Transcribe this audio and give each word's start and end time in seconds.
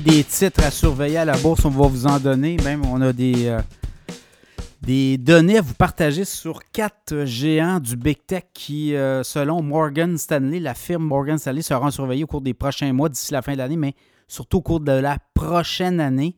des 0.00 0.24
titres 0.24 0.64
à 0.64 0.70
surveiller 0.70 1.18
à 1.18 1.24
la 1.24 1.36
bourse, 1.36 1.64
on 1.64 1.70
va 1.70 1.86
vous 1.86 2.06
en 2.06 2.18
donner. 2.18 2.56
Même, 2.64 2.84
on 2.86 3.00
a 3.02 3.12
des, 3.12 3.46
euh, 3.46 5.16
données 5.18 5.58
à 5.58 5.60
vous 5.60 5.74
partager 5.74 6.24
sur 6.24 6.60
quatre 6.72 7.24
géants 7.24 7.80
du 7.80 7.96
Big 7.96 8.18
Tech 8.26 8.44
qui, 8.54 8.94
euh, 8.94 9.22
selon 9.22 9.62
Morgan 9.62 10.16
Stanley, 10.16 10.60
la 10.60 10.74
firme 10.74 11.04
Morgan 11.04 11.36
Stanley, 11.36 11.62
seront 11.62 11.90
surveillés 11.90 12.24
au 12.24 12.26
cours 12.26 12.40
des 12.40 12.54
prochains 12.54 12.92
mois 12.92 13.08
d'ici 13.08 13.32
la 13.32 13.42
fin 13.42 13.52
de 13.52 13.58
l'année, 13.58 13.76
mais 13.76 13.94
surtout 14.28 14.58
au 14.58 14.62
cours 14.62 14.80
de 14.80 14.92
la 14.92 15.18
prochaine 15.34 16.00
année. 16.00 16.36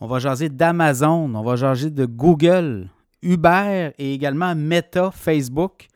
On 0.00 0.06
va 0.06 0.18
jaser 0.18 0.48
d'Amazon, 0.48 1.34
on 1.34 1.42
va 1.42 1.56
jaser 1.56 1.90
de 1.90 2.04
Google, 2.04 2.88
Uber 3.22 3.92
et 3.98 4.12
également 4.12 4.54
Meta, 4.54 5.10
Facebook. 5.10 5.86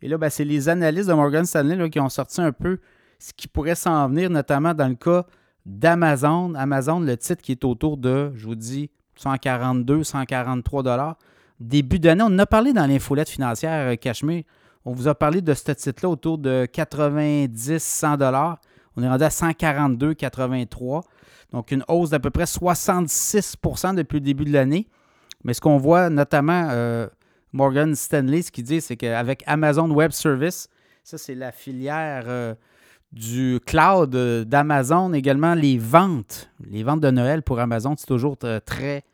Et 0.00 0.08
là, 0.08 0.18
ben, 0.18 0.30
c'est 0.30 0.44
les 0.44 0.68
analystes 0.68 1.08
de 1.08 1.14
Morgan 1.14 1.44
Stanley 1.44 1.88
qui 1.90 2.00
ont 2.00 2.08
sorti 2.08 2.40
un 2.40 2.52
peu 2.52 2.78
ce 3.20 3.32
qui 3.32 3.46
pourrait 3.46 3.76
s'en 3.76 4.08
venir, 4.08 4.28
notamment 4.30 4.74
dans 4.74 4.88
le 4.88 4.96
cas 4.96 5.24
d'Amazon. 5.66 6.54
Amazon, 6.54 7.00
le 7.00 7.16
titre 7.16 7.42
qui 7.42 7.52
est 7.52 7.64
autour 7.64 7.96
de, 7.96 8.32
je 8.34 8.46
vous 8.46 8.54
dis, 8.54 8.90
142, 9.16 10.04
143 10.04 10.82
dollars. 10.82 11.16
Début 11.60 11.98
d'année, 11.98 12.22
on 12.22 12.26
en 12.26 12.38
a 12.38 12.46
parlé 12.46 12.72
dans 12.72 12.86
l'infolette 12.86 13.28
financière, 13.28 13.88
euh, 13.88 13.96
Cachemire. 13.96 14.44
On 14.84 14.92
vous 14.92 15.06
a 15.06 15.14
parlé 15.14 15.40
de 15.40 15.54
ce 15.54 15.70
titre-là 15.70 16.08
autour 16.08 16.38
de 16.38 16.66
90, 16.66 17.78
100 17.78 18.16
dollars. 18.16 18.60
On 18.96 19.02
est 19.02 19.08
rendu 19.08 19.22
à 19.22 19.30
142, 19.30 20.14
83. 20.14 21.02
Donc, 21.52 21.70
une 21.70 21.84
hausse 21.86 22.10
d'à 22.10 22.18
peu 22.18 22.30
près 22.30 22.44
66% 22.44 23.94
depuis 23.94 24.16
le 24.16 24.20
début 24.24 24.44
de 24.44 24.52
l'année. 24.52 24.88
Mais 25.44 25.54
ce 25.54 25.60
qu'on 25.60 25.76
voit 25.76 26.10
notamment, 26.10 26.68
euh, 26.70 27.06
Morgan 27.52 27.94
Stanley, 27.94 28.42
ce 28.42 28.50
qu'il 28.50 28.64
dit, 28.64 28.80
c'est 28.80 28.96
qu'avec 28.96 29.44
Amazon 29.46 29.90
Web 29.90 30.10
Service, 30.10 30.68
ça, 31.04 31.18
c'est 31.18 31.34
la 31.34 31.52
filière 31.52 32.24
euh, 32.26 32.54
du 33.12 33.60
cloud 33.66 34.10
d'Amazon, 34.44 35.12
également 35.12 35.54
les 35.54 35.78
ventes. 35.78 36.50
Les 36.70 36.82
ventes 36.82 37.00
de 37.00 37.10
Noël 37.10 37.42
pour 37.42 37.58
Amazon, 37.58 37.94
c'est 37.96 38.06
toujours 38.06 38.36
très 38.64 39.04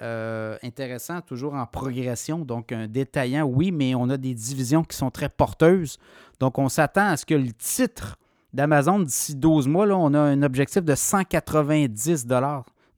euh, 0.00 0.56
intéressant, 0.62 1.20
toujours 1.20 1.54
en 1.54 1.66
progression. 1.66 2.38
Donc, 2.38 2.72
un 2.72 2.88
détaillant, 2.88 3.44
oui, 3.44 3.70
mais 3.70 3.94
on 3.94 4.08
a 4.08 4.16
des 4.16 4.34
divisions 4.34 4.82
qui 4.82 4.96
sont 4.96 5.10
très 5.10 5.28
porteuses. 5.28 5.98
Donc, 6.40 6.58
on 6.58 6.68
s'attend 6.68 7.08
à 7.08 7.16
ce 7.16 7.24
que 7.24 7.34
le 7.34 7.52
titre 7.52 8.16
d'Amazon, 8.52 9.00
d'ici 9.00 9.36
12 9.36 9.68
mois, 9.68 9.86
là, 9.86 9.96
on 9.96 10.14
a 10.14 10.18
un 10.18 10.42
objectif 10.42 10.82
de 10.82 10.94
190 10.94 12.26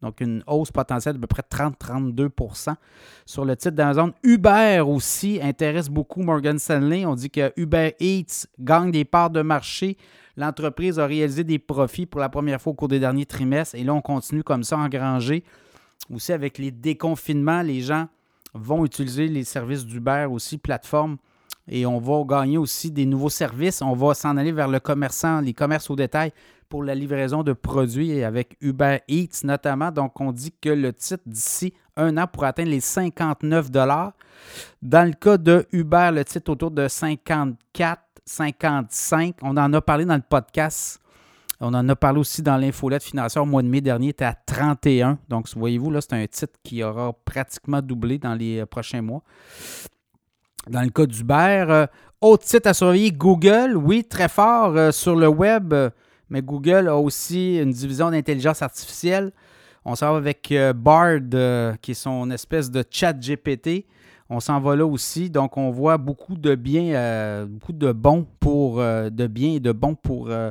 donc, 0.02 0.20
une 0.20 0.44
hausse 0.47 0.70
potentielle 0.70 1.14
de 1.14 1.20
peu 1.20 1.27
près 1.27 1.42
30-32% 1.42 2.75
sur 3.25 3.44
le 3.44 3.56
titre 3.56 3.75
d'Amazon. 3.75 4.12
Uber 4.22 4.83
aussi 4.86 5.41
intéresse 5.42 5.88
beaucoup 5.88 6.22
Morgan 6.22 6.58
Stanley. 6.58 7.06
On 7.06 7.14
dit 7.14 7.30
que 7.30 7.53
Uber 7.56 7.94
Eats 7.98 8.47
gagne 8.58 8.91
des 8.91 9.05
parts 9.05 9.30
de 9.30 9.42
marché 9.42 9.97
L'entreprise 10.36 10.98
a 10.98 11.06
réalisé 11.06 11.44
des 11.44 11.58
profits 11.58 12.05
pour 12.05 12.20
la 12.20 12.28
première 12.28 12.61
fois 12.61 12.72
au 12.72 12.75
cours 12.75 12.88
des 12.88 13.00
derniers 13.00 13.25
trimestres 13.25 13.75
et 13.75 13.84
là, 13.84 13.94
on 13.94 14.03
continue 14.03 14.42
comme 14.42 14.64
ça 14.64 14.77
engranger. 14.77 15.44
Aussi, 16.12 16.33
avec 16.33 16.58
les 16.58 16.70
déconfinements, 16.70 17.62
les 17.62 17.81
gens 17.81 18.08
vont 18.53 18.84
utiliser 18.84 19.28
les 19.28 19.44
services 19.44 19.86
d'Uber 19.86 20.27
aussi, 20.31 20.58
plateforme, 20.58 21.16
et 21.69 21.86
on 21.86 21.98
va 21.98 22.22
gagner 22.25 22.59
aussi 22.59 22.91
des 22.91 23.06
nouveaux 23.06 23.28
services. 23.28 23.83
On 23.83 23.95
va 23.95 24.14
s'en 24.14 24.36
aller 24.36 24.53
vers 24.53 24.69
le 24.69 24.81
commerçant, 24.81 25.41
les 25.41 25.55
commerces 25.55 25.91
au 25.91 25.97
détail 25.97 26.33
pour 26.69 26.83
la 26.83 26.95
livraison 26.95 27.42
de 27.42 27.53
produits 27.53 28.22
avec 28.22 28.56
Uber 28.61 28.98
Eats 29.09 29.45
notamment. 29.45 29.91
Donc, 29.91 30.20
on 30.20 30.33
dit 30.33 30.53
que 30.61 30.69
le 30.69 30.92
titre 30.92 31.22
d'ici 31.27 31.72
un 31.97 32.17
an 32.19 32.27
pourrait 32.27 32.48
atteindre 32.48 32.70
les 32.70 32.81
59 32.81 33.70
Dans 33.70 34.12
le 34.83 35.12
cas 35.12 35.39
de 35.39 35.67
Uber, 35.72 36.11
le 36.12 36.25
titre 36.25 36.53
autour 36.53 36.70
de 36.70 36.89
54 36.89 38.03
55. 38.27 39.37
On 39.42 39.56
en 39.56 39.72
a 39.72 39.81
parlé 39.81 40.05
dans 40.05 40.17
le 40.17 40.22
podcast. 40.28 41.00
On 41.61 41.72
en 41.72 41.89
a 41.89 41.97
parlé 41.97 42.20
aussi 42.20 42.42
dans 42.42 42.59
l'infolette 42.59 43.03
financière 43.03 43.43
au 43.43 43.47
mois 43.47 43.62
de 43.62 43.69
mai 43.69 43.81
dernier, 43.81 44.09
était 44.09 44.27
à 44.27 44.34
31. 44.34 45.19
Donc, 45.28 45.48
voyez-vous, 45.56 45.91
là, 45.91 46.00
c'est 46.03 46.12
un 46.12 46.27
titre 46.27 46.53
qui 46.62 46.83
aura 46.83 47.15
pratiquement 47.25 47.81
doublé 47.81 48.19
dans 48.19 48.34
les 48.34 48.60
euh, 48.60 48.66
prochains 48.66 49.00
mois. 49.00 49.22
Dans 50.69 50.82
le 50.82 50.91
cas 50.91 51.06
d'Uber, 51.06 51.66
euh, 51.69 51.87
autre 52.21 52.44
titre 52.44 52.69
à 52.69 52.75
surveiller, 52.75 53.12
Google, 53.12 53.77
oui, 53.77 54.04
très 54.04 54.28
fort 54.28 54.77
euh, 54.77 54.91
sur 54.91 55.15
le 55.15 55.28
web, 55.28 55.72
mais 56.28 56.43
Google 56.43 56.88
a 56.88 56.97
aussi 56.97 57.59
une 57.59 57.71
division 57.71 58.10
d'intelligence 58.10 58.62
artificielle. 58.62 59.32
On 59.84 59.94
s'en 59.94 60.12
va 60.12 60.19
avec 60.19 60.53
Bard, 60.75 61.21
qui 61.81 61.93
est 61.93 61.94
son 61.94 62.31
espèce 62.32 62.71
de 62.71 62.82
chat 62.91 63.12
GPT. 63.12 63.87
On 64.28 64.41
s'en 64.41 64.60
va 64.60 64.75
là 64.75 64.84
aussi. 64.84 65.31
Donc, 65.31 65.56
on 65.56 65.71
voit 65.71 65.99
beaucoup 65.99 66.34
de 66.34 66.54
bien, 66.54 66.94
euh, 66.94 67.47
beaucoup 67.47 67.72
de 67.72 67.93
bons 67.93 68.27
pour 68.41 68.81
euh, 68.81 69.09
de 69.09 69.31
et 69.37 69.60
de 69.60 69.72
bons 69.72 69.94
pour 69.94 70.31
euh, 70.31 70.50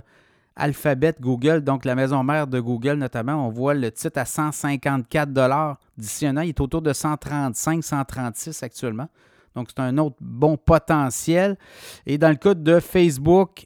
Alphabet 0.55 1.15
Google, 1.19 1.61
donc 1.61 1.83
la 1.83 1.95
maison 1.95 2.23
mère 2.23 2.47
de 2.47 2.59
Google 2.61 2.93
notamment. 2.93 3.45
On 3.45 3.49
voit 3.49 3.73
le 3.73 3.91
titre 3.91 4.19
à 4.19 4.25
154 4.25 5.77
d'ici 5.97 6.25
un 6.25 6.37
an. 6.37 6.41
Il 6.41 6.49
est 6.49 6.61
autour 6.61 6.81
de 6.81 6.93
135, 6.93 7.83
136 7.83 8.63
actuellement. 8.63 9.09
Donc, 9.55 9.69
c'est 9.69 9.81
un 9.81 9.97
autre 9.97 10.17
bon 10.19 10.57
potentiel. 10.57 11.57
Et 12.05 12.17
dans 12.17 12.29
le 12.29 12.35
cas 12.35 12.53
de 12.53 12.79
Facebook, 12.79 13.65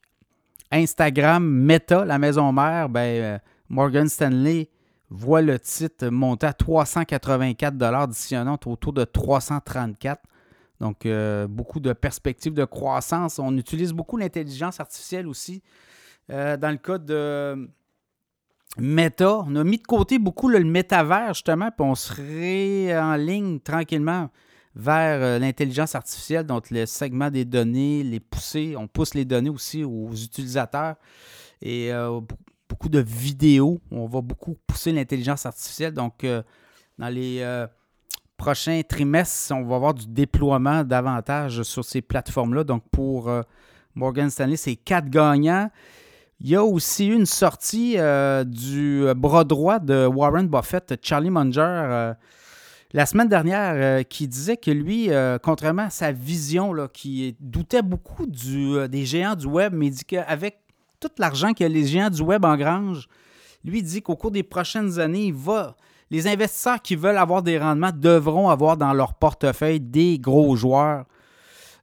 Instagram, 0.72 1.44
Meta, 1.44 2.06
la 2.06 2.20
maison 2.20 2.52
mère, 2.52 2.90
ben, 2.90 3.40
Morgan 3.70 4.08
Stanley 4.08 4.70
voit 5.10 5.42
le 5.42 5.60
titre 5.60 6.08
monter 6.10 6.48
à 6.48 6.54
384 6.54 8.08
d'ici 8.08 8.36
un 8.36 8.48
an, 8.48 8.58
autour 8.66 8.94
de 8.94 9.04
334 9.04 10.22
donc, 10.80 11.06
euh, 11.06 11.48
beaucoup 11.48 11.80
de 11.80 11.94
perspectives 11.94 12.54
de 12.54 12.66
croissance. 12.66 13.40
On 13.40 13.58
utilise 13.58 13.94
beaucoup 13.94 14.18
l'intelligence 14.18 14.80
artificielle 14.80 15.28
aussi. 15.28 15.62
Euh, 16.32 16.58
dans 16.58 16.72
le 16.72 16.78
cas 16.78 16.98
de 16.98 17.70
Meta, 18.78 19.40
on 19.40 19.56
a 19.56 19.64
mis 19.64 19.78
de 19.78 19.86
côté 19.86 20.20
beaucoup 20.20 20.48
le 20.48 20.64
métavers, 20.64 21.34
justement, 21.34 21.70
puis 21.72 21.86
on 21.86 21.96
serait 21.96 22.98
en 22.98 23.16
ligne 23.16 23.60
tranquillement 23.60 24.30
vers 24.76 25.22
euh, 25.22 25.40
l'intelligence 25.40 25.96
artificielle, 25.96 26.46
donc 26.46 26.70
le 26.70 26.86
segment 26.86 27.30
des 27.30 27.46
données, 27.46 28.04
les 28.04 28.20
pousser. 28.20 28.76
On 28.78 28.88
pousse 28.88 29.14
les 29.14 29.26
données 29.26 29.50
aussi 29.50 29.84
aux 29.84 30.14
utilisateurs. 30.14 30.96
Et 31.62 31.92
beaucoup 32.70 32.88
de 32.88 33.00
vidéos. 33.00 33.82
On 33.92 34.06
va 34.06 34.22
beaucoup 34.22 34.56
pousser 34.68 34.92
l'intelligence 34.92 35.46
artificielle. 35.46 35.94
Donc, 35.94 36.24
euh, 36.24 36.44
dans 36.98 37.10
les 37.10 37.40
euh, 37.42 37.68
prochains 38.38 38.82
trimestres, 38.88 39.54
on 39.54 39.64
va 39.64 39.76
avoir 39.76 39.94
du 39.94 40.08
déploiement 40.08 40.84
davantage 40.84 41.64
sur 41.64 41.84
ces 41.84 42.02
plateformes-là. 42.02 42.64
Donc, 42.64 42.84
pour 42.92 43.28
euh, 43.28 43.42
Morgan 43.96 44.30
Stanley, 44.30 44.56
c'est 44.56 44.76
quatre 44.76 45.10
gagnants. 45.10 45.70
Il 46.40 46.50
y 46.50 46.56
a 46.56 46.64
aussi 46.64 47.08
une 47.08 47.26
sortie 47.26 47.98
du 48.46 49.04
bras 49.18 49.44
droit 49.44 49.78
de 49.78 50.06
Warren 50.06 50.48
Buffett, 50.48 50.98
Charlie 51.02 51.30
Munger, 51.30 52.14
la 52.92 53.06
semaine 53.06 53.28
dernière, 53.28 54.08
qui 54.08 54.28
disait 54.28 54.58
que 54.58 54.72
lui, 54.72 55.10
contrairement 55.44 55.84
à 55.84 55.90
sa 55.90 56.12
vision, 56.12 56.74
qui 56.92 57.36
doutait 57.40 57.82
beaucoup 57.82 58.26
du, 58.26 58.88
des 58.88 59.06
géants 59.06 59.36
du 59.36 59.46
web, 59.46 59.74
mais 59.74 59.90
dit 59.90 60.06
qu'avec 60.06 60.58
tout 61.00 61.10
l'argent 61.18 61.54
que 61.54 61.64
les 61.64 61.86
géants 61.86 62.10
du 62.10 62.22
web 62.22 62.44
engrangent, 62.46 63.08
lui 63.64 63.84
dit 63.84 64.02
qu'au 64.02 64.16
cours 64.16 64.32
des 64.32 64.44
prochaines 64.44 65.00
années, 65.00 65.34
les 66.12 66.28
investisseurs 66.28 66.82
qui 66.82 66.96
veulent 66.96 67.18
avoir 67.18 67.44
des 67.44 67.60
rendements 67.60 67.92
devront 67.94 68.50
avoir 68.50 68.78
dans 68.78 68.94
leur 68.94 69.14
portefeuille 69.14 69.80
des 69.80 70.18
gros 70.18 70.56
joueurs 70.56 71.06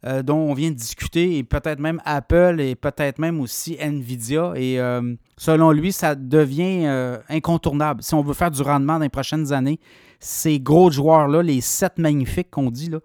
euh, 0.04 0.22
dont 0.22 0.36
on 0.36 0.52
vient 0.52 0.70
de 0.70 0.76
discuter, 0.76 1.38
et 1.38 1.42
peut-être 1.42 1.78
même 1.78 2.02
Apple 2.04 2.60
et 2.60 2.74
peut-être 2.74 3.18
même 3.18 3.40
aussi 3.40 3.76
Nvidia. 3.80 4.52
Et 4.54 4.78
euh, 4.78 5.14
selon 5.38 5.72
lui, 5.72 5.90
ça 5.90 6.14
devient 6.14 6.82
euh, 6.86 7.18
incontournable. 7.28 8.02
Si 8.02 8.14
on 8.14 8.22
veut 8.22 8.34
faire 8.34 8.50
du 8.50 8.60
rendement 8.60 8.94
dans 8.94 9.04
les 9.04 9.08
prochaines 9.08 9.52
années, 9.52 9.80
ces 10.20 10.60
gros 10.60 10.90
joueurs-là, 10.90 11.42
les 11.42 11.60
sept 11.62 11.98
magnifiques 11.98 12.50
qu'on 12.50 12.70
dit, 12.70 12.90
là, 12.90 12.98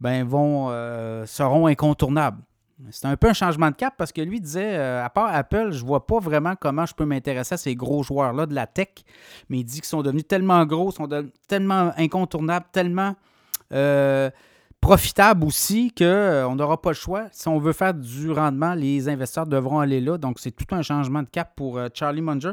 ben, 0.00 0.24
vont, 0.24 0.70
seront 1.26 1.66
incontournables. 1.66 2.38
C'est 2.90 3.06
un 3.06 3.16
peu 3.16 3.28
un 3.28 3.32
changement 3.32 3.70
de 3.70 3.74
cap 3.74 3.94
parce 3.98 4.12
que 4.12 4.20
lui 4.20 4.40
disait, 4.40 4.76
à 4.76 5.10
part 5.10 5.34
Apple, 5.34 5.72
je 5.72 5.84
vois 5.84 6.06
pas 6.06 6.20
vraiment 6.20 6.54
comment 6.54 6.86
je 6.86 6.94
peux 6.94 7.04
m'intéresser 7.04 7.54
à 7.54 7.58
ces 7.58 7.74
gros 7.74 8.04
joueurs-là 8.04 8.46
de 8.46 8.54
la 8.54 8.68
tech. 8.68 8.88
Mais 9.48 9.58
il 9.58 9.64
dit 9.64 9.80
qu'ils 9.80 9.88
sont 9.88 10.02
devenus 10.02 10.26
tellement 10.28 10.64
gros, 10.66 10.92
sont 10.92 11.08
tellement 11.48 11.92
incontournables, 11.96 12.66
tellement 12.70 13.16
profitables 14.80 15.44
aussi 15.44 15.92
qu'on 15.92 16.04
euh, 16.04 16.54
n'aura 16.54 16.80
pas 16.80 16.90
le 16.90 16.94
choix. 16.94 17.26
Si 17.32 17.48
on 17.48 17.58
veut 17.58 17.72
faire 17.72 17.94
du 17.94 18.30
rendement, 18.30 18.74
les 18.74 19.08
investisseurs 19.08 19.46
devront 19.46 19.80
aller 19.80 20.00
là. 20.00 20.18
Donc 20.18 20.38
c'est 20.38 20.50
tout 20.50 20.74
un 20.74 20.82
changement 20.82 21.22
de 21.22 21.28
cap 21.28 21.52
pour 21.56 21.80
Charlie 21.94 22.22
Munger. 22.22 22.52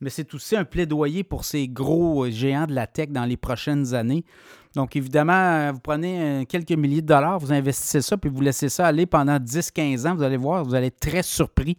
Mais 0.00 0.10
c'est 0.10 0.34
aussi 0.34 0.56
un 0.56 0.64
plaidoyer 0.64 1.24
pour 1.24 1.44
ces 1.44 1.68
gros 1.68 2.28
géants 2.28 2.66
de 2.66 2.74
la 2.74 2.86
tech 2.86 3.08
dans 3.08 3.24
les 3.24 3.36
prochaines 3.36 3.94
années. 3.94 4.24
Donc, 4.76 4.94
évidemment, 4.94 5.32
euh, 5.32 5.72
vous 5.72 5.80
prenez 5.80 6.20
euh, 6.20 6.44
quelques 6.44 6.72
milliers 6.72 7.00
de 7.00 7.06
dollars, 7.06 7.38
vous 7.38 7.50
investissez 7.50 8.02
ça, 8.02 8.18
puis 8.18 8.28
vous 8.28 8.42
laissez 8.42 8.68
ça 8.68 8.86
aller 8.86 9.06
pendant 9.06 9.38
10-15 9.38 10.06
ans. 10.06 10.14
Vous 10.14 10.22
allez 10.22 10.36
voir, 10.36 10.64
vous 10.64 10.74
allez 10.74 10.88
être 10.88 11.00
très 11.00 11.22
surpris 11.22 11.78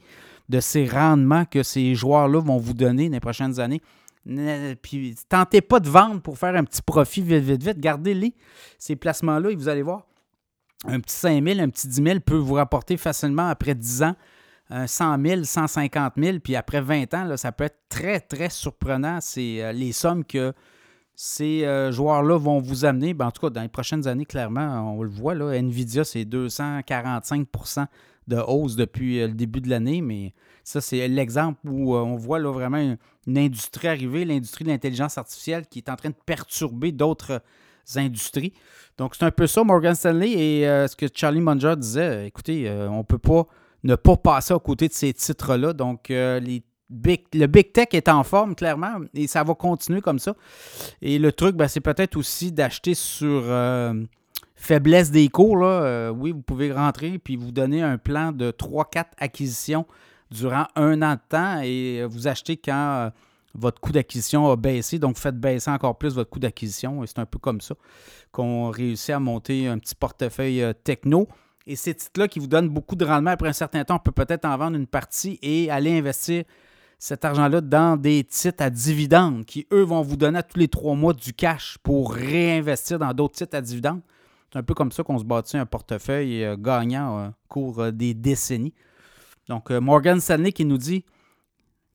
de 0.49 0.59
ces 0.59 0.87
rendements 0.87 1.45
que 1.45 1.61
ces 1.61 1.93
joueurs-là 1.93 2.39
vont 2.39 2.57
vous 2.57 2.73
donner 2.73 3.07
dans 3.07 3.13
les 3.13 3.19
prochaines 3.19 3.59
années. 3.59 3.81
Puis, 4.81 5.15
tentez 5.29 5.61
pas 5.61 5.79
de 5.79 5.89
vendre 5.89 6.21
pour 6.21 6.37
faire 6.37 6.55
un 6.55 6.63
petit 6.63 6.81
profit 6.81 7.21
vite, 7.21 7.43
vite, 7.43 7.63
vite. 7.63 7.79
Gardez-les, 7.79 8.33
ces 8.77 8.95
placements-là, 8.95 9.51
et 9.51 9.55
vous 9.55 9.69
allez 9.69 9.83
voir, 9.83 10.05
un 10.85 10.99
petit 10.99 11.15
5 11.15 11.43
000, 11.43 11.59
un 11.59 11.69
petit 11.69 11.87
10 11.87 12.03
000 12.03 12.19
peut 12.19 12.35
vous 12.35 12.55
rapporter 12.55 12.97
facilement 12.97 13.47
après 13.47 13.73
10 13.73 14.03
ans 14.03 14.15
100 14.85 15.25
000, 15.25 15.43
150 15.45 16.13
000, 16.17 16.39
puis 16.39 16.55
après 16.57 16.81
20 16.81 17.13
ans, 17.13 17.37
ça 17.37 17.53
peut 17.53 17.63
être 17.63 17.79
très, 17.87 18.19
très 18.19 18.49
surprenant. 18.49 19.19
C'est 19.21 19.71
les 19.73 19.93
sommes 19.93 20.25
que 20.25 20.51
ces 21.15 21.61
joueurs-là 21.91 22.37
vont 22.37 22.59
vous 22.59 22.83
amener. 22.83 23.13
Ben, 23.13 23.27
en 23.27 23.31
tout 23.31 23.41
cas, 23.41 23.49
dans 23.49 23.61
les 23.61 23.69
prochaines 23.69 24.07
années, 24.07 24.25
clairement, 24.25 24.93
on 24.97 25.03
le 25.03 25.09
voit, 25.09 25.35
Nvidia, 25.35 26.03
c'est 26.03 26.25
245 26.25 27.47
de 28.27 28.37
hausse 28.37 28.75
depuis 28.75 29.19
le 29.19 29.33
début 29.33 29.61
de 29.61 29.69
l'année, 29.69 30.01
mais 30.01 30.33
ça, 30.63 30.81
c'est 30.81 31.07
l'exemple 31.07 31.59
où 31.65 31.95
on 31.95 32.15
voit 32.17 32.39
là, 32.39 32.51
vraiment 32.51 32.97
une 33.27 33.37
industrie 33.37 33.87
arriver, 33.87 34.25
l'industrie 34.25 34.65
de 34.65 34.69
l'intelligence 34.69 35.17
artificielle 35.17 35.65
qui 35.67 35.79
est 35.79 35.89
en 35.89 35.95
train 35.95 36.09
de 36.09 36.15
perturber 36.25 36.91
d'autres 36.91 37.41
industries. 37.95 38.53
Donc, 38.97 39.15
c'est 39.15 39.25
un 39.25 39.31
peu 39.31 39.47
ça, 39.47 39.63
Morgan 39.63 39.95
Stanley. 39.95 40.31
Et 40.31 40.67
euh, 40.67 40.87
ce 40.87 40.95
que 40.95 41.05
Charlie 41.13 41.41
Munger 41.41 41.75
disait, 41.77 42.27
écoutez, 42.27 42.67
euh, 42.67 42.89
on 42.89 42.99
ne 42.99 43.03
peut 43.03 43.17
pas 43.17 43.45
ne 43.83 43.95
pas 43.95 44.17
passer 44.17 44.53
à 44.53 44.59
côté 44.59 44.87
de 44.87 44.93
ces 44.93 45.13
titres-là. 45.13 45.71
Donc, 45.71 46.11
euh, 46.11 46.41
le 46.41 47.45
Big 47.47 47.71
Tech 47.71 47.87
est 47.91 48.09
en 48.09 48.23
forme, 48.23 48.55
clairement, 48.55 48.99
et 49.13 49.27
ça 49.27 49.43
va 49.43 49.53
continuer 49.53 50.01
comme 50.01 50.19
ça. 50.19 50.35
Et 51.01 51.19
le 51.19 51.31
truc, 51.31 51.55
ben, 51.55 51.67
c'est 51.67 51.79
peut-être 51.79 52.17
aussi 52.17 52.51
d'acheter 52.51 52.95
sur 52.95 53.43
faiblesse 54.57 55.11
des 55.11 55.29
cours. 55.29 55.57
Là. 55.57 56.11
oui, 56.11 56.31
vous 56.31 56.41
pouvez 56.41 56.73
rentrer 56.73 57.17
puis 57.19 57.37
vous 57.37 57.51
donner 57.51 57.81
un 57.81 57.97
plan 57.97 58.33
de 58.33 58.51
3-4 58.51 59.05
acquisitions 59.17 59.85
durant 60.29 60.67
un 60.75 61.01
an 61.01 61.13
de 61.13 61.19
temps 61.29 61.61
et 61.63 62.03
vous 62.05 62.27
achetez 62.27 62.57
quand 62.57 63.11
votre 63.57 63.81
coût 63.81 63.91
d'acquisition 63.91 64.49
a 64.51 64.55
baissé, 64.55 64.99
donc 64.99 65.17
faites 65.17 65.37
baisser 65.37 65.71
encore 65.71 65.97
plus 65.97 66.13
votre 66.13 66.29
coût 66.29 66.39
d'acquisition. 66.39 67.03
Et 67.03 67.07
c'est 67.07 67.19
un 67.19 67.25
peu 67.25 67.39
comme 67.39 67.59
ça 67.59 67.75
qu'on 68.31 68.69
réussit 68.69 69.09
à 69.09 69.19
monter 69.19 69.67
un 69.67 69.79
petit 69.79 69.95
portefeuille 69.95 70.61
euh, 70.61 70.73
techno. 70.73 71.27
Et 71.65 71.75
ces 71.75 71.95
titres-là 71.95 72.27
qui 72.27 72.39
vous 72.39 72.47
donnent 72.47 72.69
beaucoup 72.69 72.95
de 72.95 73.03
rendement 73.03 73.31
après 73.31 73.49
un 73.49 73.53
certain 73.53 73.83
temps, 73.83 73.95
on 73.95 73.99
peut 73.99 74.11
peut-être 74.11 74.45
en 74.45 74.57
vendre 74.57 74.77
une 74.77 74.87
partie 74.87 75.37
et 75.41 75.69
aller 75.69 75.97
investir 75.97 76.43
cet 76.99 77.25
argent-là 77.25 77.61
dans 77.61 77.97
des 77.97 78.23
titres 78.23 78.63
à 78.63 78.69
dividendes 78.69 79.45
qui, 79.45 79.67
eux, 79.73 79.83
vont 79.83 80.01
vous 80.01 80.15
donner 80.15 80.39
à 80.39 80.43
tous 80.43 80.59
les 80.59 80.67
trois 80.67 80.95
mois 80.95 81.13
du 81.13 81.33
cash 81.33 81.77
pour 81.83 82.13
réinvestir 82.13 82.99
dans 82.99 83.13
d'autres 83.13 83.35
titres 83.35 83.57
à 83.57 83.61
dividendes. 83.61 84.01
C'est 84.51 84.59
un 84.59 84.63
peu 84.63 84.73
comme 84.73 84.91
ça 84.91 85.03
qu'on 85.03 85.17
se 85.17 85.23
bâtit 85.23 85.57
un 85.57 85.65
portefeuille 85.65 86.43
euh, 86.43 86.55
gagnant 86.57 87.27
au 87.27 87.31
cours 87.47 87.79
euh, 87.79 87.91
des 87.91 88.13
décennies. 88.13 88.73
Donc, 89.47 89.71
Morgan 89.71 90.19
Stanley 90.19 90.51
qui 90.51 90.65
nous 90.65 90.77
dit 90.77 91.05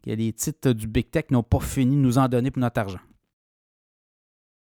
que 0.02 0.10
les 0.10 0.32
titres 0.32 0.72
du 0.72 0.86
Big 0.86 1.10
Tech 1.10 1.24
n'ont 1.30 1.42
pas 1.42 1.60
fini 1.60 1.96
de 1.96 2.00
nous 2.00 2.16
en 2.16 2.26
donner 2.26 2.50
pour 2.50 2.60
notre 2.60 2.80
argent. 2.80 3.00